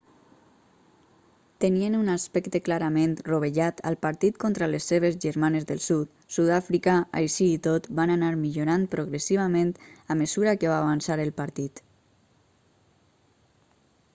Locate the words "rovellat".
3.27-3.83